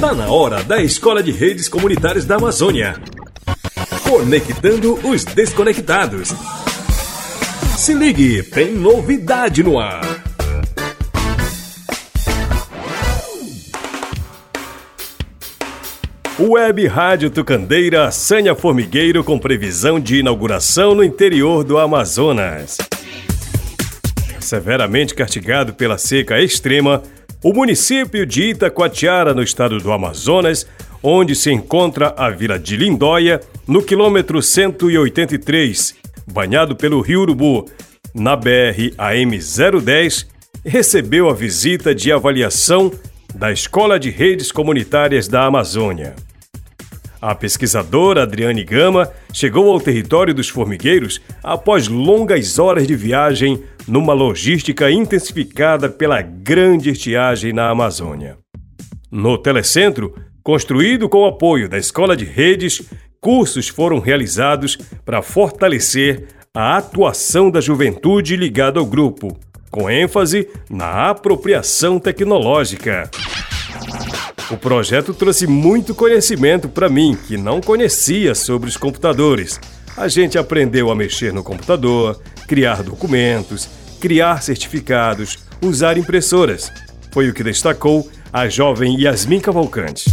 [0.00, 2.94] Tá na hora da Escola de Redes Comunitárias da Amazônia.
[4.08, 6.32] Conectando os desconectados.
[7.76, 10.02] Se ligue, tem novidade no ar.
[16.38, 22.78] Web Rádio Tucandeira Sanha Formigueiro com previsão de inauguração no interior do Amazonas.
[24.38, 27.02] Severamente castigado pela seca extrema,
[27.42, 30.66] o município de Itacoatiara, no estado do Amazonas,
[31.02, 35.94] onde se encontra a vila de Lindóia, no quilômetro 183,
[36.26, 37.66] banhado pelo rio Urubu,
[38.14, 40.26] na BR AM 010,
[40.64, 42.92] recebeu a visita de avaliação
[43.34, 46.16] da Escola de Redes Comunitárias da Amazônia.
[47.20, 54.12] A pesquisadora Adriane Gama chegou ao território dos formigueiros após longas horas de viagem numa
[54.12, 58.38] logística intensificada pela grande estiagem na Amazônia.
[59.10, 62.82] No telecentro, construído com o apoio da Escola de Redes,
[63.20, 69.36] cursos foram realizados para fortalecer a atuação da juventude ligada ao grupo,
[69.70, 73.10] com ênfase na apropriação tecnológica.
[74.50, 79.60] O projeto trouxe muito conhecimento para mim, que não conhecia sobre os computadores.
[79.94, 83.68] A gente aprendeu a mexer no computador, criar documentos,
[84.00, 86.72] criar certificados, usar impressoras.
[87.12, 90.04] Foi o que destacou a jovem Yasmin Cavalcante.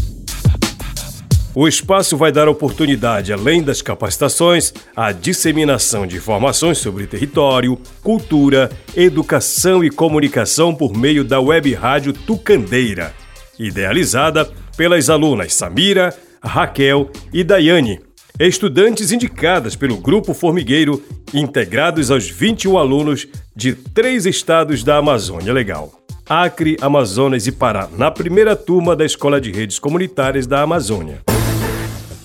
[1.53, 8.69] O espaço vai dar oportunidade, além das capacitações, à disseminação de informações sobre território, cultura,
[8.93, 13.13] educação e comunicação por meio da web rádio Tucandeira
[13.59, 17.99] idealizada pelas alunas Samira, Raquel e Daiane,
[18.39, 21.01] estudantes indicadas pelo Grupo Formigueiro,
[21.33, 25.91] integrados aos 21 alunos de três estados da Amazônia Legal.
[26.27, 31.21] Acre, Amazonas e Pará, na primeira turma da Escola de Redes Comunitárias da Amazônia.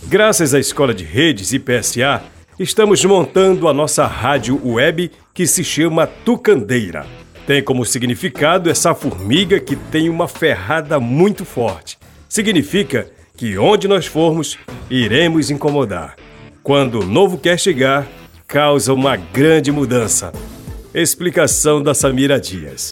[0.09, 2.23] Graças à Escola de Redes e PSA,
[2.59, 7.07] estamos montando a nossa rádio web que se chama Tucandeira
[7.51, 11.99] tem como significado essa formiga que tem uma ferrada muito forte.
[12.29, 14.57] Significa que onde nós formos,
[14.89, 16.15] iremos incomodar.
[16.63, 18.07] Quando o novo quer chegar,
[18.47, 20.31] causa uma grande mudança.
[20.95, 22.91] Explicação da Samira Dias.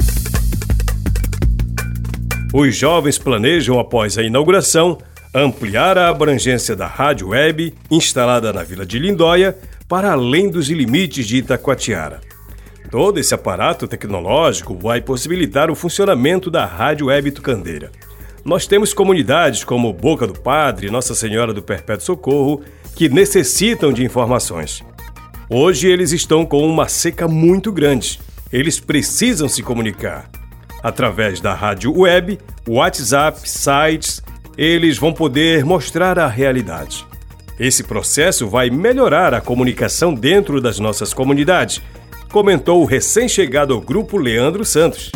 [2.52, 4.98] Os jovens planejam, após a inauguração,
[5.32, 9.56] ampliar a abrangência da rádio web instalada na Vila de Lindóia
[9.88, 12.27] para além dos limites de Itacoatiara.
[12.90, 17.92] Todo esse aparato tecnológico vai possibilitar o funcionamento da Rádio Web Tucandeira.
[18.42, 22.62] Nós temos comunidades como Boca do Padre, Nossa Senhora do Perpétuo Socorro,
[22.96, 24.82] que necessitam de informações.
[25.50, 28.20] Hoje eles estão com uma seca muito grande.
[28.50, 30.30] Eles precisam se comunicar.
[30.82, 34.22] Através da rádio web, WhatsApp, sites,
[34.56, 37.06] eles vão poder mostrar a realidade.
[37.60, 41.82] Esse processo vai melhorar a comunicação dentro das nossas comunidades
[42.30, 45.10] comentou o recém-chegado ao grupo Leandro Santos.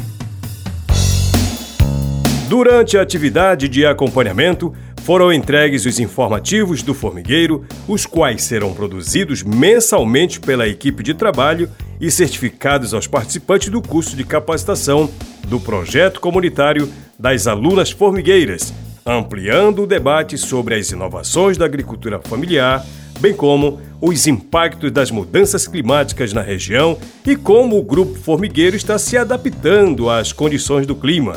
[2.48, 9.42] Durante a atividade de acompanhamento, foram entregues os informativos do formigueiro, os quais serão produzidos
[9.42, 11.68] mensalmente pela equipe de trabalho
[12.00, 15.10] e certificados aos participantes do curso de capacitação
[15.48, 18.72] do projeto comunitário das alunas formigueiras,
[19.04, 22.84] ampliando o debate sobre as inovações da agricultura familiar,
[23.22, 28.98] bem como os impactos das mudanças climáticas na região e como o Grupo Formigueiro está
[28.98, 31.36] se adaptando às condições do clima.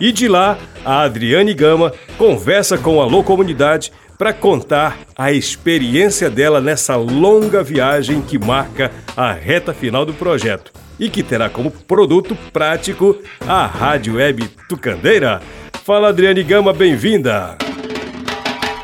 [0.00, 6.30] E de lá, a Adriane Gama conversa com a Alô Comunidade para contar a experiência
[6.30, 11.70] dela nessa longa viagem que marca a reta final do projeto e que terá como
[11.70, 15.42] produto prático a Rádio Web Tucandeira.
[15.84, 17.63] Fala Adriane Gama, bem-vinda!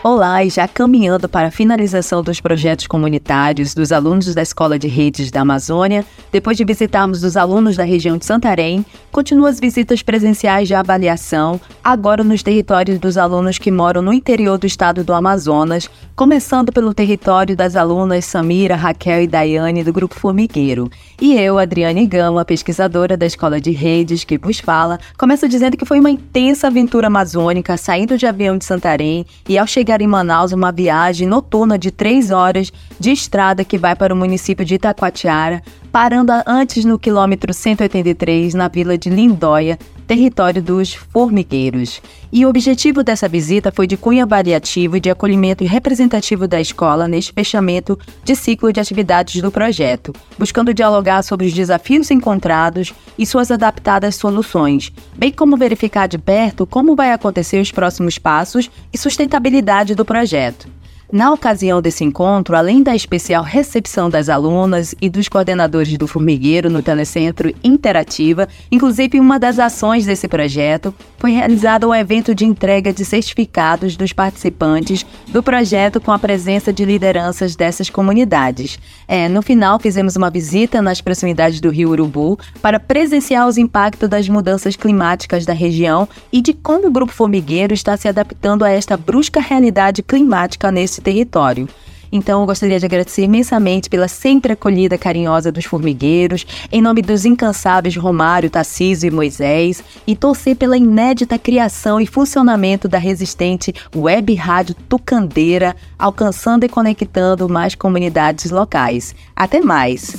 [0.02, 4.88] Olá, e já caminhando para a finalização dos projetos comunitários dos alunos da Escola de
[4.88, 10.02] Redes da Amazônia, depois de visitarmos os alunos da região de Santarém, continua as visitas
[10.02, 15.12] presenciais de avaliação, agora nos territórios dos alunos que moram no interior do estado do
[15.12, 20.90] Amazonas, começando pelo território das alunas Samira, Raquel e Daiane do Grupo Formigueiro.
[21.20, 25.84] E eu, Adriane Gama, pesquisadora da Escola de Redes, que vos fala, começo dizendo que
[25.84, 30.06] foi uma intensa aventura amazônica, saindo de avião de Santarém e ao chegar chegar em
[30.06, 34.76] Manaus uma viagem noturna de três horas de estrada que vai para o município de
[34.76, 35.60] Itacoatiara,
[35.90, 39.76] parando antes no quilômetro 183, na vila de Lindóia,
[40.10, 42.02] território dos formigueiros.
[42.32, 47.06] E o objetivo dessa visita foi de cunho avaliativo e de acolhimento representativo da escola
[47.06, 53.24] neste fechamento de ciclo de atividades do projeto, buscando dialogar sobre os desafios encontrados e
[53.24, 58.98] suas adaptadas soluções, bem como verificar de perto como vai acontecer os próximos passos e
[58.98, 60.79] sustentabilidade do projeto.
[61.12, 66.70] Na ocasião desse encontro, além da especial recepção das alunas e dos coordenadores do Formigueiro
[66.70, 72.92] no Telecentro Interativa, inclusive uma das ações desse projeto, foi realizado um evento de entrega
[72.92, 78.78] de certificados dos participantes do projeto com a presença de lideranças dessas comunidades.
[79.08, 84.08] É, no final, fizemos uma visita nas proximidades do Rio Urubu para presenciar os impactos
[84.08, 88.70] das mudanças climáticas da região e de como o Grupo Formigueiro está se adaptando a
[88.70, 91.68] esta brusca realidade climática nesse território.
[92.12, 97.24] Então, eu gostaria de agradecer imensamente pela sempre acolhida carinhosa dos formigueiros, em nome dos
[97.24, 104.34] incansáveis Romário, Tarcísio e Moisés, e torcer pela inédita criação e funcionamento da resistente Web
[104.34, 109.14] Rádio Tucandeira, alcançando e conectando mais comunidades locais.
[109.36, 110.16] Até mais!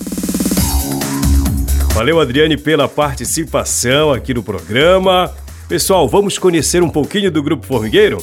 [1.94, 5.30] Valeu, Adriane, pela participação aqui no programa.
[5.68, 8.18] Pessoal, vamos conhecer um pouquinho do Grupo Formigueiro?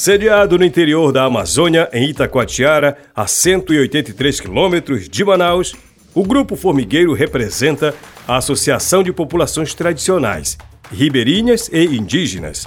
[0.00, 5.74] Sediado no interior da Amazônia, em Itacoatiara, a 183 quilômetros de Manaus,
[6.14, 7.94] o Grupo Formigueiro representa
[8.26, 10.56] a Associação de Populações Tradicionais,
[10.90, 12.66] ribeirinhas e indígenas.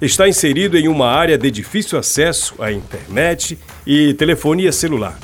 [0.00, 5.18] Está inserido em uma área de difícil acesso à internet e telefonia celular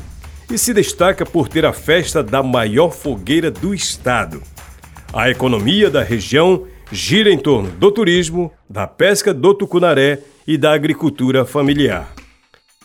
[0.53, 4.43] e se destaca por ter a festa da maior fogueira do estado.
[5.15, 10.19] A economia da região gira em torno do turismo, da pesca do tucunaré
[10.49, 12.11] e da agricultura familiar.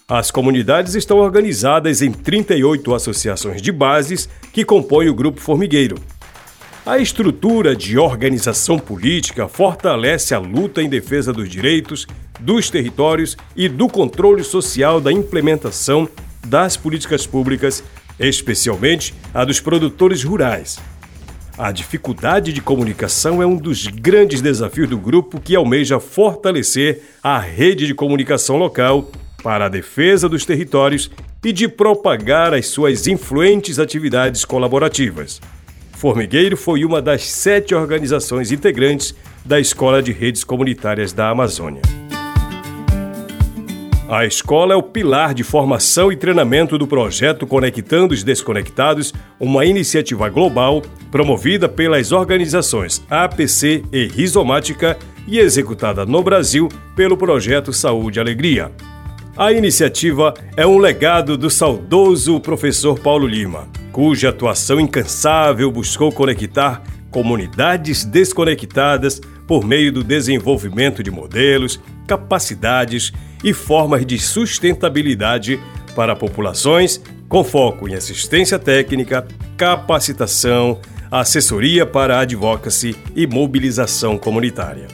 [0.06, 5.95] As comunidades estão organizadas em 38 associações de bases que compõem o Grupo Formigueiro.
[6.86, 12.06] A estrutura de organização política fortalece a luta em defesa dos direitos,
[12.38, 16.09] dos territórios e do controle social da implementação
[16.45, 17.81] das políticas públicas,
[18.19, 20.77] especialmente a dos produtores rurais.
[21.58, 27.38] A dificuldade de comunicação é um dos grandes desafios do grupo que almeja fortalecer a
[27.38, 29.12] rede de comunicação local
[29.44, 31.12] para a defesa dos territórios
[31.44, 35.40] e de propagar as suas influentes atividades colaborativas.
[35.92, 39.14] Formigueiro foi uma das sete organizações integrantes
[39.46, 42.03] da Escola de Redes Comunitárias da Amazônia.
[44.08, 49.66] A escola é o pilar de formação e treinamento do projeto Conectando os Desconectados, uma
[49.66, 56.68] iniciativa global promovida pelas organizações APC e Rizomática e executada no Brasil
[56.98, 58.72] pelo projeto Saúde e Alegria.
[59.38, 66.84] A iniciativa é um legado do saudoso professor Paulo Lima, cuja atuação incansável buscou conectar
[67.10, 75.60] comunidades desconectadas por meio do desenvolvimento de modelos, capacidades e formas de sustentabilidade
[75.95, 79.25] para populações com foco em assistência técnica,
[79.57, 80.80] capacitação,
[81.10, 84.88] assessoria para advocacy e mobilização comunitária.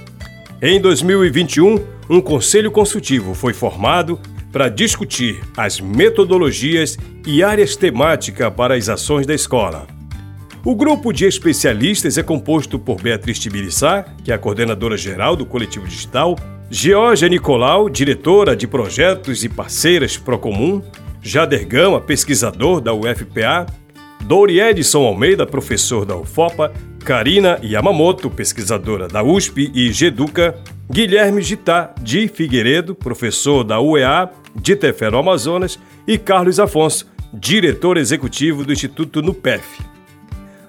[0.61, 4.19] Em 2021, um conselho consultivo foi formado
[4.51, 9.87] para discutir as metodologias e áreas temáticas para as ações da escola.
[10.63, 15.45] O grupo de especialistas é composto por Beatriz Tibiriçá, que é a coordenadora geral do
[15.45, 16.35] coletivo digital,
[16.71, 20.83] Georgia Nicolau, diretora de projetos e parceiras Procomum,
[21.19, 23.65] Jader Gama, pesquisador da UFPA,
[24.23, 26.71] Dori Edson Almeida, professor da UFOPA,
[27.03, 30.55] Karina Yamamoto, pesquisadora da USP e GEDUCA,
[30.91, 35.79] Guilherme Gitá de Figueiredo, professor da UEA de Tefero Amazonas.
[36.05, 39.63] E Carlos Afonso, diretor executivo do Instituto NUPEF.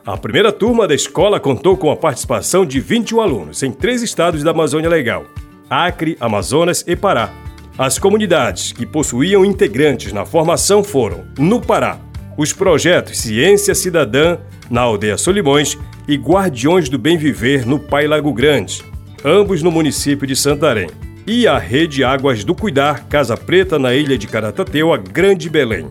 [0.04, 4.42] A primeira turma da escola contou com a participação de 21 alunos em três estados
[4.42, 5.24] da Amazônia Legal.
[5.70, 7.32] Acre, Amazonas e Pará.
[7.78, 12.00] As comunidades que possuíam integrantes na formação foram, no Pará,
[12.36, 18.32] os projetos Ciência Cidadã, na Aldeia Solimões, e Guardiões do Bem Viver, no Pai Lago
[18.32, 18.82] Grande,
[19.24, 20.90] ambos no município de Santarém,
[21.24, 25.88] e a Rede Águas do Cuidar, Casa Preta, na ilha de Caratateu, a Grande Belém.